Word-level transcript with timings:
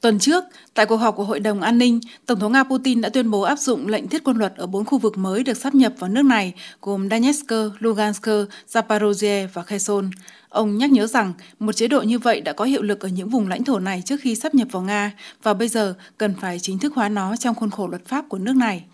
Tuần 0.00 0.18
trước, 0.18 0.44
tại 0.74 0.86
cuộc 0.86 0.96
họp 0.96 1.16
của 1.16 1.24
Hội 1.24 1.40
đồng 1.40 1.60
An 1.60 1.78
ninh, 1.78 2.00
Tổng 2.26 2.40
thống 2.40 2.52
Nga 2.52 2.64
Putin 2.64 3.00
đã 3.00 3.08
tuyên 3.08 3.30
bố 3.30 3.40
áp 3.40 3.58
dụng 3.58 3.88
lệnh 3.88 4.08
thiết 4.08 4.24
quân 4.24 4.36
luật 4.36 4.56
ở 4.56 4.66
bốn 4.66 4.84
khu 4.84 4.98
vực 4.98 5.18
mới 5.18 5.42
được 5.42 5.56
sắp 5.56 5.74
nhập 5.74 5.92
vào 5.98 6.10
nước 6.10 6.24
này, 6.24 6.54
gồm 6.82 7.08
Donetsk, 7.10 7.52
Lugansk, 7.78 8.28
Zaporozhye 8.72 9.48
và 9.52 9.62
Kherson. 9.62 10.10
Ông 10.48 10.78
nhắc 10.78 10.90
nhớ 10.90 11.06
rằng 11.06 11.32
một 11.58 11.72
chế 11.72 11.88
độ 11.88 12.02
như 12.02 12.18
vậy 12.18 12.40
đã 12.40 12.52
có 12.52 12.64
hiệu 12.64 12.82
lực 12.82 13.00
ở 13.00 13.08
những 13.08 13.28
vùng 13.28 13.48
lãnh 13.48 13.64
thổ 13.64 13.78
này 13.78 14.02
trước 14.04 14.20
khi 14.20 14.34
sắp 14.34 14.54
nhập 14.54 14.68
vào 14.70 14.82
Nga 14.82 15.12
và 15.42 15.54
bây 15.54 15.68
giờ 15.68 15.94
cần 16.18 16.34
phải 16.40 16.58
chính 16.58 16.78
thức 16.78 16.94
hóa 16.94 17.08
nó 17.08 17.36
trong 17.36 17.54
khuôn 17.54 17.70
khổ 17.70 17.88
luật 17.88 18.06
pháp 18.06 18.24
của 18.28 18.38
nước 18.38 18.56
này. 18.56 18.84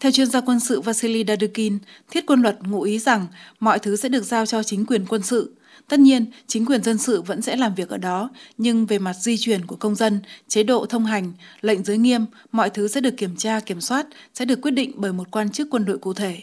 Theo 0.00 0.12
chuyên 0.12 0.30
gia 0.30 0.40
quân 0.40 0.60
sự 0.60 0.80
Vasily 0.80 1.24
Dadukin, 1.28 1.78
thiết 2.10 2.26
quân 2.26 2.42
luật 2.42 2.58
ngụ 2.62 2.82
ý 2.82 2.98
rằng 2.98 3.26
mọi 3.60 3.78
thứ 3.78 3.96
sẽ 3.96 4.08
được 4.08 4.22
giao 4.22 4.46
cho 4.46 4.62
chính 4.62 4.86
quyền 4.86 5.06
quân 5.06 5.22
sự. 5.22 5.54
Tất 5.88 6.00
nhiên, 6.00 6.26
chính 6.46 6.66
quyền 6.66 6.82
dân 6.82 6.98
sự 6.98 7.22
vẫn 7.22 7.42
sẽ 7.42 7.56
làm 7.56 7.74
việc 7.74 7.88
ở 7.88 7.98
đó, 7.98 8.30
nhưng 8.58 8.86
về 8.86 8.98
mặt 8.98 9.12
di 9.12 9.36
chuyển 9.36 9.66
của 9.66 9.76
công 9.76 9.94
dân, 9.94 10.20
chế 10.48 10.62
độ 10.62 10.86
thông 10.86 11.04
hành, 11.04 11.32
lệnh 11.60 11.84
giới 11.84 11.98
nghiêm, 11.98 12.24
mọi 12.52 12.70
thứ 12.70 12.88
sẽ 12.88 13.00
được 13.00 13.16
kiểm 13.16 13.36
tra, 13.36 13.60
kiểm 13.60 13.80
soát, 13.80 14.06
sẽ 14.34 14.44
được 14.44 14.60
quyết 14.62 14.70
định 14.70 14.92
bởi 14.96 15.12
một 15.12 15.30
quan 15.30 15.50
chức 15.50 15.68
quân 15.70 15.84
đội 15.84 15.98
cụ 15.98 16.12
thể. 16.12 16.36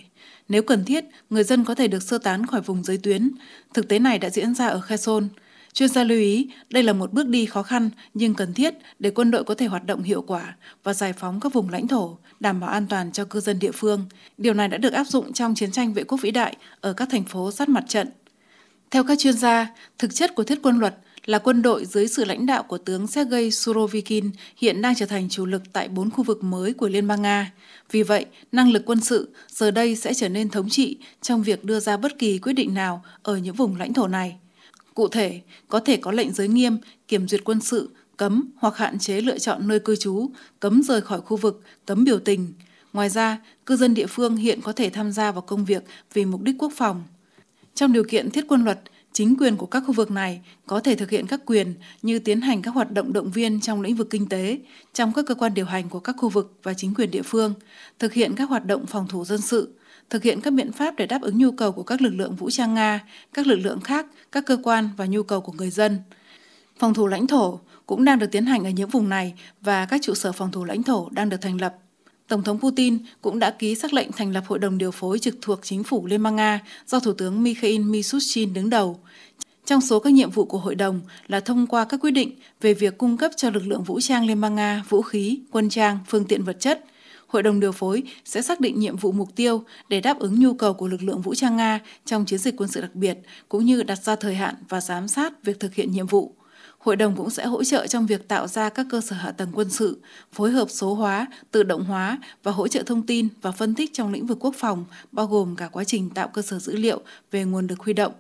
Nếu 0.50 0.64
cần 0.64 0.86
thiết, 0.86 1.06
người 1.30 1.44
dân 1.44 1.66
có 1.66 1.76
thể 1.76 1.88
được 1.88 2.04
sơ 2.04 2.18
tán 2.18 2.46
khỏi 2.46 2.62
vùng 2.62 2.84
giới 2.84 2.98
tuyến. 2.98 3.32
Thực 3.74 3.88
tế 3.88 4.00
này 4.00 4.20
đã 4.20 4.30
diễn 4.30 4.54
ra 4.54 4.68
ở 4.68 4.82
Kherson. 4.82 5.28
Chuyên 5.74 5.90
gia 5.90 6.04
lưu 6.04 6.18
ý, 6.20 6.50
đây 6.70 6.84
là 6.84 6.94
một 6.94 7.14
bước 7.14 7.28
đi 7.28 7.46
khó 7.46 7.64
khăn 7.64 7.90
nhưng 8.14 8.34
cần 8.34 8.54
thiết 8.54 8.74
để 9.00 9.12
quân 9.12 9.32
đội 9.32 9.44
có 9.44 9.56
thể 9.56 9.66
hoạt 9.66 9.86
động 9.86 10.04
hiệu 10.04 10.22
quả 10.22 10.56
và 10.84 10.94
giải 10.94 11.14
phóng 11.14 11.40
các 11.40 11.54
vùng 11.54 11.70
lãnh 11.70 11.88
thổ, 11.88 12.18
đảm 12.40 12.60
bảo 12.60 12.70
an 12.70 12.88
toàn 12.88 13.12
cho 13.12 13.26
cư 13.26 13.40
dân 13.40 13.60
địa 13.60 13.72
phương. 13.72 14.06
Điều 14.38 14.54
này 14.54 14.68
đã 14.68 14.78
được 14.78 14.94
áp 14.94 15.08
dụng 15.08 15.34
trong 15.34 15.56
chiến 15.56 15.72
tranh 15.72 15.94
vệ 15.94 16.04
quốc 16.04 16.18
vĩ 16.22 16.32
đại 16.32 16.56
ở 16.82 16.94
các 16.94 17.08
thành 17.12 17.24
phố 17.24 17.52
sát 17.52 17.70
mặt 17.70 17.84
trận. 17.88 18.10
Theo 18.92 19.04
các 19.04 19.20
chuyên 19.20 19.34
gia, 19.34 19.68
thực 19.98 20.16
chất 20.16 20.36
của 20.36 20.44
thiết 20.44 20.60
quân 20.64 20.80
luật 20.80 20.98
là 21.26 21.40
quân 21.40 21.62
đội 21.62 21.86
dưới 21.86 22.08
sự 22.08 22.26
lãnh 22.26 22.46
đạo 22.46 22.64
của 22.64 22.78
tướng 22.78 23.08
Sergei 23.08 23.52
Surovikin 23.52 24.32
hiện 24.58 24.82
đang 24.82 24.96
trở 24.96 25.06
thành 25.06 25.30
chủ 25.30 25.46
lực 25.46 25.62
tại 25.74 25.88
bốn 25.88 26.10
khu 26.10 26.24
vực 26.24 26.44
mới 26.44 26.74
của 26.74 26.88
Liên 26.88 27.08
bang 27.08 27.22
Nga. 27.22 27.52
Vì 27.92 28.04
vậy, 28.04 28.26
năng 28.52 28.72
lực 28.72 28.84
quân 28.86 29.02
sự 29.02 29.30
giờ 29.48 29.72
đây 29.72 29.96
sẽ 29.96 30.14
trở 30.14 30.30
nên 30.30 30.50
thống 30.50 30.70
trị 30.70 30.98
trong 31.22 31.44
việc 31.44 31.64
đưa 31.64 31.80
ra 31.80 31.98
bất 31.98 32.20
kỳ 32.20 32.38
quyết 32.38 32.54
định 32.54 32.74
nào 32.74 33.04
ở 33.24 33.38
những 33.38 33.56
vùng 33.56 33.76
lãnh 33.76 33.94
thổ 33.94 34.08
này. 34.08 34.38
Cụ 34.94 35.08
thể, 35.08 35.42
có 35.68 35.80
thể 35.80 35.98
có 35.98 36.12
lệnh 36.12 36.34
giới 36.34 36.48
nghiêm, 36.48 36.78
kiểm 37.08 37.28
duyệt 37.28 37.44
quân 37.44 37.62
sự, 37.62 37.90
cấm 38.18 38.52
hoặc 38.58 38.78
hạn 38.78 39.00
chế 39.00 39.22
lựa 39.22 39.38
chọn 39.38 39.68
nơi 39.68 39.80
cư 39.80 39.96
trú, 39.96 40.30
cấm 40.60 40.84
rời 40.84 41.02
khỏi 41.02 41.22
khu 41.22 41.38
vực, 41.38 41.62
cấm 41.86 42.04
biểu 42.04 42.20
tình. 42.20 42.54
Ngoài 42.94 43.10
ra, 43.10 43.38
cư 43.66 43.76
dân 43.76 43.94
địa 43.94 44.08
phương 44.08 44.36
hiện 44.36 44.62
có 44.62 44.74
thể 44.74 44.90
tham 44.90 45.12
gia 45.12 45.32
vào 45.32 45.42
công 45.42 45.66
việc 45.66 45.84
vì 46.14 46.26
mục 46.26 46.42
đích 46.42 46.56
quốc 46.60 46.72
phòng. 46.76 47.04
Trong 47.76 47.94
điều 47.94 48.04
kiện 48.04 48.32
thiết 48.32 48.46
quân 48.48 48.64
luật, 48.64 48.80
chính 49.14 49.36
quyền 49.38 49.58
của 49.58 49.66
các 49.66 49.84
khu 49.88 49.94
vực 49.94 50.12
này 50.12 50.42
có 50.66 50.80
thể 50.80 50.96
thực 50.96 51.10
hiện 51.10 51.28
các 51.28 51.42
quyền 51.46 51.74
như 52.02 52.20
tiến 52.20 52.42
hành 52.42 52.62
các 52.62 52.74
hoạt 52.74 52.92
động 52.92 53.14
động 53.14 53.32
viên 53.32 53.60
trong 53.62 53.82
lĩnh 53.82 53.96
vực 53.96 54.10
kinh 54.10 54.30
tế, 54.30 54.60
trong 54.94 55.14
các 55.14 55.26
cơ 55.28 55.36
quan 55.36 55.54
điều 55.54 55.66
hành 55.66 55.90
của 55.90 56.00
các 56.00 56.16
khu 56.20 56.30
vực 56.30 56.54
và 56.64 56.74
chính 56.74 56.94
quyền 56.94 57.12
địa 57.12 57.22
phương, 57.22 57.54
thực 58.00 58.14
hiện 58.14 58.36
các 58.36 58.50
hoạt 58.50 58.66
động 58.66 58.86
phòng 58.86 59.08
thủ 59.08 59.26
dân 59.26 59.42
sự, 59.42 59.74
thực 60.10 60.24
hiện 60.24 60.42
các 60.42 60.52
biện 60.52 60.72
pháp 60.72 60.96
để 60.98 61.08
đáp 61.08 61.22
ứng 61.22 61.38
nhu 61.38 61.52
cầu 61.52 61.72
của 61.72 61.84
các 61.84 62.02
lực 62.02 62.14
lượng 62.14 62.36
vũ 62.36 62.50
trang 62.50 62.74
Nga, 62.74 63.00
các 63.34 63.48
lực 63.48 63.56
lượng 63.56 63.82
khác, 63.82 64.06
các 64.32 64.46
cơ 64.46 64.58
quan 64.64 64.90
và 64.98 65.06
nhu 65.06 65.24
cầu 65.24 65.42
của 65.42 65.52
người 65.52 65.70
dân. 65.70 65.98
Phòng 66.78 66.94
thủ 66.94 67.08
lãnh 67.08 67.28
thổ 67.28 67.60
cũng 67.86 68.06
đang 68.06 68.20
được 68.20 68.32
tiến 68.32 68.46
hành 68.46 68.64
ở 68.64 68.70
những 68.70 68.90
vùng 68.90 69.10
này 69.10 69.34
và 69.62 69.86
các 69.86 70.02
trụ 70.02 70.14
sở 70.14 70.32
phòng 70.32 70.52
thủ 70.52 70.64
lãnh 70.66 70.84
thổ 70.84 71.10
đang 71.12 71.30
được 71.30 71.42
thành 71.42 71.62
lập. 71.62 71.76
Tổng 72.32 72.44
thống 72.44 72.60
Putin 72.60 72.98
cũng 73.22 73.40
đã 73.40 73.52
ký 73.52 73.76
xác 73.76 73.94
lệnh 73.94 74.12
thành 74.12 74.32
lập 74.32 74.44
Hội 74.48 74.60
đồng 74.60 74.78
điều 74.78 74.92
phối 74.92 75.20
trực 75.20 75.36
thuộc 75.42 75.60
chính 75.64 75.84
phủ 75.84 76.06
Liên 76.06 76.24
bang 76.24 76.36
Nga 76.36 76.60
do 76.88 77.00
Thủ 77.00 77.14
tướng 77.14 77.44
Mikhail 77.44 77.80
Mishustin 77.80 78.54
đứng 78.54 78.70
đầu. 78.70 79.00
Trong 79.66 79.82
số 79.82 80.00
các 80.00 80.14
nhiệm 80.14 80.32
vụ 80.32 80.46
của 80.46 80.58
hội 80.58 80.76
đồng 80.76 81.02
là 81.28 81.40
thông 81.40 81.68
qua 81.68 81.86
các 81.86 82.00
quyết 82.02 82.12
định 82.12 82.32
về 82.62 82.74
việc 82.74 82.98
cung 82.98 83.18
cấp 83.18 83.32
cho 83.38 83.50
lực 83.50 83.68
lượng 83.68 83.84
vũ 83.84 84.00
trang 84.00 84.26
Liên 84.26 84.42
bang 84.42 84.56
Nga 84.56 84.84
vũ 84.90 85.02
khí, 85.02 85.40
quân 85.52 85.70
trang, 85.70 86.00
phương 86.08 86.26
tiện 86.26 86.44
vật 86.44 86.60
chất. 86.60 86.86
Hội 87.28 87.44
đồng 87.44 87.60
điều 87.60 87.72
phối 87.72 88.04
sẽ 88.26 88.42
xác 88.42 88.60
định 88.60 88.80
nhiệm 88.80 88.98
vụ 88.98 89.12
mục 89.12 89.30
tiêu 89.36 89.64
để 89.90 90.02
đáp 90.02 90.20
ứng 90.20 90.40
nhu 90.40 90.54
cầu 90.54 90.74
của 90.74 90.88
lực 90.88 91.04
lượng 91.04 91.22
vũ 91.22 91.36
trang 91.36 91.58
Nga 91.58 91.80
trong 92.06 92.26
chiến 92.26 92.40
dịch 92.40 92.56
quân 92.58 92.70
sự 92.70 92.82
đặc 92.82 92.96
biệt, 92.96 93.18
cũng 93.50 93.66
như 93.66 93.84
đặt 93.84 94.04
ra 94.04 94.16
thời 94.16 94.36
hạn 94.36 94.56
và 94.70 94.82
giám 94.82 95.08
sát 95.08 95.44
việc 95.44 95.60
thực 95.60 95.74
hiện 95.76 95.92
nhiệm 95.92 96.08
vụ. 96.08 96.36
Hội 96.78 96.96
đồng 96.96 97.16
cũng 97.16 97.30
sẽ 97.30 97.46
hỗ 97.46 97.64
trợ 97.64 97.88
trong 97.88 98.06
việc 98.06 98.28
tạo 98.28 98.48
ra 98.48 98.70
các 98.70 98.86
cơ 98.90 99.02
sở 99.02 99.16
hạ 99.16 99.32
tầng 99.32 99.50
quân 99.54 99.70
sự, 99.70 100.00
phối 100.34 100.52
hợp 100.52 100.70
số 100.70 100.94
hóa, 100.94 101.28
tự 101.52 101.64
động 101.64 101.84
hóa 101.84 102.18
và 102.44 102.52
hỗ 102.52 102.68
trợ 102.68 102.84
thông 102.84 103.02
tin 103.02 103.28
và 103.42 103.52
phân 103.52 103.76
tích 103.76 103.94
trong 103.94 104.12
lĩnh 104.12 104.26
vực 104.26 104.38
quốc 104.46 104.56
phòng, 104.58 104.86
bao 105.12 105.28
gồm 105.28 105.56
cả 105.56 105.70
quá 105.72 105.84
trình 105.84 106.10
tạo 106.10 106.28
cơ 106.28 106.42
sở 106.42 106.60
dữ 106.60 106.76
liệu 106.76 107.02
về 107.32 107.44
nguồn 107.44 107.68
lực 107.68 107.80
huy 107.80 107.94
động. 107.94 108.14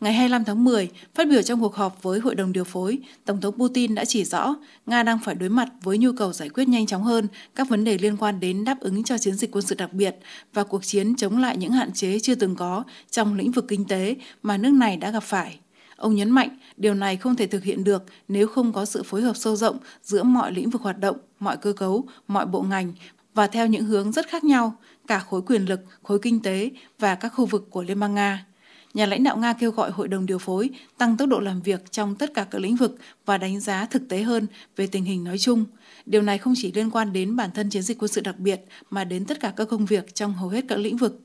Ngày 0.00 0.12
25 0.12 0.44
tháng 0.44 0.64
10, 0.64 0.90
phát 1.14 1.28
biểu 1.28 1.42
trong 1.42 1.60
cuộc 1.60 1.74
họp 1.74 2.02
với 2.02 2.20
Hội 2.20 2.34
đồng 2.34 2.52
điều 2.52 2.64
phối, 2.64 2.98
Tổng 3.24 3.40
thống 3.40 3.58
Putin 3.58 3.94
đã 3.94 4.04
chỉ 4.04 4.24
rõ 4.24 4.56
Nga 4.86 5.02
đang 5.02 5.18
phải 5.24 5.34
đối 5.34 5.48
mặt 5.48 5.68
với 5.82 5.98
nhu 5.98 6.12
cầu 6.12 6.32
giải 6.32 6.48
quyết 6.48 6.68
nhanh 6.68 6.86
chóng 6.86 7.02
hơn 7.02 7.26
các 7.54 7.68
vấn 7.68 7.84
đề 7.84 7.98
liên 7.98 8.16
quan 8.16 8.40
đến 8.40 8.64
đáp 8.64 8.80
ứng 8.80 9.04
cho 9.04 9.18
chiến 9.18 9.34
dịch 9.34 9.50
quân 9.52 9.66
sự 9.66 9.74
đặc 9.74 9.92
biệt 9.92 10.16
và 10.52 10.64
cuộc 10.64 10.84
chiến 10.84 11.16
chống 11.16 11.38
lại 11.38 11.56
những 11.56 11.72
hạn 11.72 11.92
chế 11.92 12.18
chưa 12.18 12.34
từng 12.34 12.56
có 12.56 12.84
trong 13.10 13.34
lĩnh 13.34 13.52
vực 13.52 13.64
kinh 13.68 13.84
tế 13.84 14.16
mà 14.42 14.56
nước 14.56 14.72
này 14.72 14.96
đã 14.96 15.10
gặp 15.10 15.22
phải. 15.22 15.58
Ông 15.96 16.14
nhấn 16.14 16.30
mạnh 16.30 16.48
điều 16.76 16.94
này 16.94 17.16
không 17.16 17.36
thể 17.36 17.46
thực 17.46 17.64
hiện 17.64 17.84
được 17.84 18.02
nếu 18.28 18.46
không 18.46 18.72
có 18.72 18.84
sự 18.84 19.02
phối 19.02 19.22
hợp 19.22 19.36
sâu 19.36 19.56
rộng 19.56 19.78
giữa 20.02 20.22
mọi 20.22 20.52
lĩnh 20.52 20.70
vực 20.70 20.82
hoạt 20.82 20.98
động, 20.98 21.16
mọi 21.40 21.56
cơ 21.56 21.72
cấu, 21.72 22.04
mọi 22.28 22.46
bộ 22.46 22.62
ngành 22.62 22.92
và 23.34 23.46
theo 23.46 23.66
những 23.66 23.84
hướng 23.84 24.12
rất 24.12 24.28
khác 24.28 24.44
nhau, 24.44 24.76
cả 25.06 25.18
khối 25.18 25.42
quyền 25.42 25.64
lực, 25.64 25.80
khối 26.02 26.18
kinh 26.22 26.42
tế 26.42 26.70
và 26.98 27.14
các 27.14 27.28
khu 27.28 27.46
vực 27.46 27.66
của 27.70 27.82
Liên 27.82 28.00
bang 28.00 28.14
Nga. 28.14 28.46
Nhà 28.94 29.06
lãnh 29.06 29.24
đạo 29.24 29.36
Nga 29.36 29.52
kêu 29.52 29.70
gọi 29.70 29.90
hội 29.90 30.08
đồng 30.08 30.26
điều 30.26 30.38
phối 30.38 30.70
tăng 30.98 31.16
tốc 31.16 31.28
độ 31.28 31.40
làm 31.40 31.62
việc 31.62 31.92
trong 31.92 32.14
tất 32.14 32.34
cả 32.34 32.46
các 32.50 32.58
lĩnh 32.58 32.76
vực 32.76 32.96
và 33.26 33.38
đánh 33.38 33.60
giá 33.60 33.86
thực 33.86 34.08
tế 34.08 34.22
hơn 34.22 34.46
về 34.76 34.86
tình 34.86 35.04
hình 35.04 35.24
nói 35.24 35.38
chung. 35.38 35.64
Điều 36.06 36.22
này 36.22 36.38
không 36.38 36.54
chỉ 36.56 36.72
liên 36.72 36.90
quan 36.90 37.12
đến 37.12 37.36
bản 37.36 37.50
thân 37.54 37.70
chiến 37.70 37.82
dịch 37.82 37.98
quân 37.98 38.12
sự 38.12 38.20
đặc 38.20 38.38
biệt 38.38 38.60
mà 38.90 39.04
đến 39.04 39.24
tất 39.24 39.40
cả 39.40 39.52
các 39.56 39.68
công 39.68 39.86
việc 39.86 40.14
trong 40.14 40.34
hầu 40.34 40.48
hết 40.48 40.64
các 40.68 40.78
lĩnh 40.78 40.96
vực. 40.96 41.23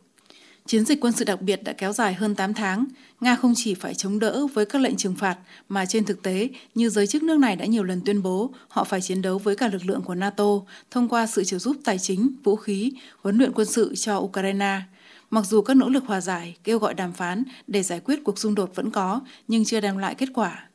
Chiến 0.69 0.85
dịch 0.85 0.99
quân 1.01 1.13
sự 1.13 1.25
đặc 1.25 1.41
biệt 1.41 1.63
đã 1.63 1.73
kéo 1.73 1.93
dài 1.93 2.13
hơn 2.13 2.35
8 2.35 2.53
tháng. 2.53 2.85
Nga 3.21 3.35
không 3.35 3.53
chỉ 3.55 3.73
phải 3.73 3.93
chống 3.93 4.19
đỡ 4.19 4.47
với 4.47 4.65
các 4.65 4.81
lệnh 4.81 4.95
trừng 4.95 5.15
phạt, 5.15 5.37
mà 5.69 5.85
trên 5.85 6.05
thực 6.05 6.21
tế, 6.21 6.49
như 6.75 6.89
giới 6.89 7.07
chức 7.07 7.23
nước 7.23 7.39
này 7.39 7.55
đã 7.55 7.65
nhiều 7.65 7.83
lần 7.83 8.01
tuyên 8.05 8.21
bố, 8.21 8.51
họ 8.67 8.83
phải 8.83 9.01
chiến 9.01 9.21
đấu 9.21 9.37
với 9.37 9.55
cả 9.55 9.67
lực 9.67 9.85
lượng 9.85 10.01
của 10.01 10.15
NATO 10.15 10.45
thông 10.91 11.09
qua 11.09 11.27
sự 11.27 11.43
trợ 11.43 11.57
giúp 11.57 11.77
tài 11.83 11.99
chính, 11.99 12.29
vũ 12.43 12.55
khí, 12.55 12.91
huấn 13.21 13.37
luyện 13.37 13.51
quân 13.51 13.67
sự 13.67 13.95
cho 13.95 14.17
Ukraine. 14.17 14.81
Mặc 15.29 15.45
dù 15.45 15.61
các 15.61 15.77
nỗ 15.77 15.89
lực 15.89 16.03
hòa 16.07 16.21
giải, 16.21 16.55
kêu 16.63 16.79
gọi 16.79 16.93
đàm 16.93 17.13
phán 17.13 17.43
để 17.67 17.83
giải 17.83 17.99
quyết 17.99 18.19
cuộc 18.23 18.39
xung 18.39 18.55
đột 18.55 18.75
vẫn 18.75 18.91
có, 18.91 19.21
nhưng 19.47 19.65
chưa 19.65 19.81
đem 19.81 19.97
lại 19.97 20.15
kết 20.15 20.29
quả. 20.33 20.69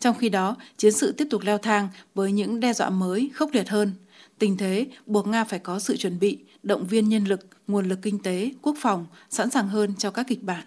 Trong 0.00 0.16
khi 0.18 0.28
đó, 0.28 0.56
chiến 0.76 0.92
sự 0.92 1.12
tiếp 1.12 1.26
tục 1.30 1.42
leo 1.44 1.58
thang 1.58 1.88
với 2.14 2.32
những 2.32 2.60
đe 2.60 2.72
dọa 2.72 2.90
mới, 2.90 3.30
khốc 3.34 3.50
liệt 3.52 3.68
hơn. 3.68 3.92
Tình 4.38 4.56
thế 4.56 4.86
buộc 5.06 5.26
Nga 5.26 5.44
phải 5.44 5.58
có 5.58 5.78
sự 5.78 5.96
chuẩn 5.96 6.18
bị, 6.18 6.38
động 6.62 6.86
viên 6.86 7.08
nhân 7.08 7.24
lực, 7.24 7.40
nguồn 7.66 7.88
lực 7.88 7.98
kinh 8.02 8.18
tế, 8.18 8.50
quốc 8.62 8.76
phòng 8.80 9.06
sẵn 9.30 9.50
sàng 9.50 9.68
hơn 9.68 9.94
cho 9.98 10.10
các 10.10 10.26
kịch 10.28 10.42
bản. 10.42 10.64